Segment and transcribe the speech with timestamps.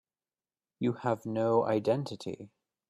[0.79, 2.49] You have no identity.